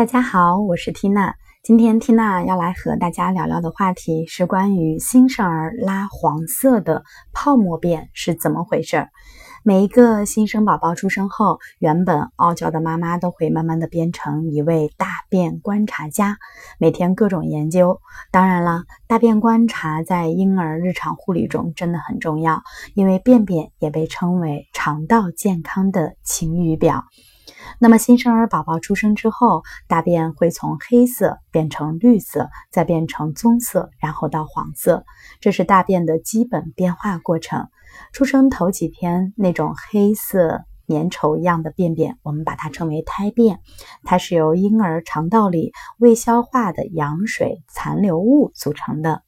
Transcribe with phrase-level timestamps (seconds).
[0.00, 1.34] 大家好，我是缇娜。
[1.62, 9.08] 今天缇娜要来和大家聊聊的话题是关于新生儿拉黄色的泡沫便是怎么回事。
[9.62, 16.38] 每一个新生宝宝出生后，原本傲娇的妈妈都会慢慢的变成一位大便观察家，
[16.78, 18.00] 每天各种研究。
[18.30, 22.62] 当然了，大便观察在婴儿日常护理中真的很重要，
[22.94, 27.04] 因为便便也被称为肠道健康的晴雨表。
[27.78, 35.04] 那么新生儿宝宝出生之后，大便会从黑色变成绿色，再变成棕色，然后到黄色，
[35.40, 37.68] 这是大便的基本变化过程。
[38.12, 43.60] 出生头几天那种黑色粘稠一样的便便，我们把它称为胎便，
[44.04, 49.22] 它是由婴儿肠道里未消化的羊水残留物组成的。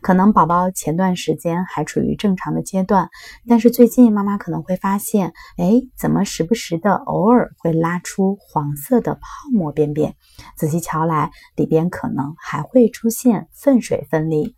[0.00, 3.08] 可能宝宝前段时间还处于正常的阶段，
[3.48, 9.20] 但是最近妈妈可能会发现，哎，怎么时不时的偶尔会拉出黄色的泡
[9.52, 10.14] 沫便便？
[10.56, 14.54] 仔细瞧来，里边可能还会出现粪水分离。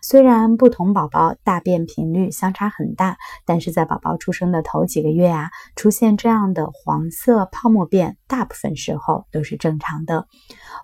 [0.00, 10.26] 虽然不同宝宝大便频率相差很大，但是在宝宝出生的头几个月啊，出现这样的黄色泡沫便，大部分时候都是正常的。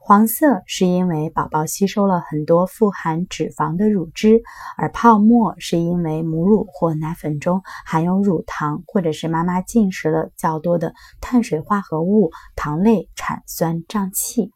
[0.03, 4.43] 黄色是因为宝宝吸收了很多富含脂肪的乳汁，
[4.77, 14.53] 而泡沫是因为母乳或奶粉中含有乳糖，或者是妈妈进食了较多的碳水化合物、糖类产酸胀气。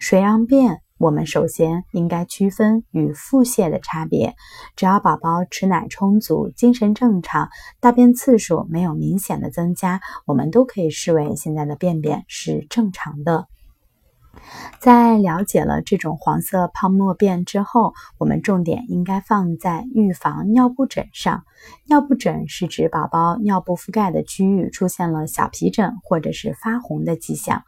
[0.00, 4.36] 水样便，我们首先应该区分与腹泻的差别。
[4.76, 7.48] 只要宝宝吃奶充足、精神正常、
[7.80, 13.48] 大便次数没有明显的增加，我们都可以视为现在的便便是正常的。
[14.78, 21.44] 在了解了这种黄色泡沫便之后，我们重点应该放在预防尿布疹上。
[21.86, 27.62] 尿布疹是指宝宝尿布覆盖的区域出现了小皮疹或者是发红的迹象。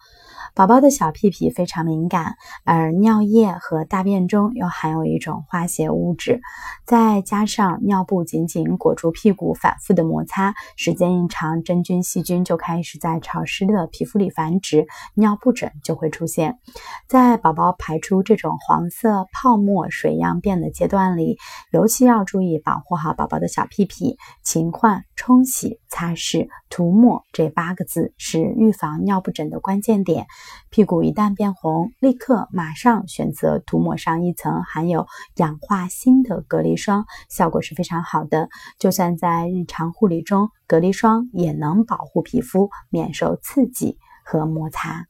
[0.57, 6.41] 宝宝的小屁屁非常敏感，而尿液和大便中又含有一种化学物质，
[6.87, 16.59] 再加上尿布紧紧裹住屁股，反复的摩擦，时间一长，真菌细菌就开始在潮湿的皮肤里繁殖，尿布疹就会出现。
[17.06, 21.37] 在宝宝排出这种黄色泡沫水样便的阶段里，
[21.71, 30.26] 尤其要注意保护好宝宝的小屁屁，勤换、冲洗、擦拭、涂抹这八个字是预防尿布疹的关键点。
[30.69, 38.50] 屁股一旦变红，立刻马上选择涂抹上一层含有氧化锌的隔离霜，效果是非常好的。
[38.78, 45.06] 就算在日常护理中，隔离霜也能保护皮肤免受刺激和摩擦。